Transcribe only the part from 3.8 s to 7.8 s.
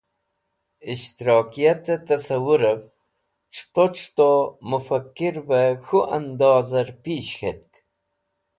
C̃huto Mufakkirve K̃hu andozer pish K̃hetk.